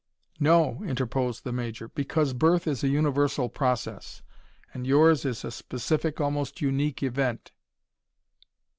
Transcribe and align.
"No," 0.39 0.81
interposed 0.83 1.43
the 1.43 1.51
Major. 1.51 1.87
"Because 1.87 2.33
birth 2.33 2.65
is 2.65 2.83
a 2.83 2.87
universal 2.87 3.49
process 3.49 4.23
and 4.73 4.87
yours 4.87 5.25
is 5.25 5.45
a 5.45 5.51
specific, 5.51 6.19
almost 6.19 6.59
unique 6.59 7.03
event." 7.03 7.51